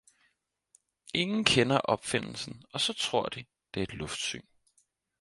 [1.13, 4.43] Ingen kender opfindelsen og så tror de, det er et luftsyn.